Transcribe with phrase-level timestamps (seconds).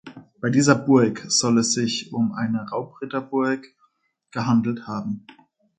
[0.39, 3.67] Bei dieser Burg soll es sich um eine Raubritterburg
[4.31, 5.27] gehandelt haben.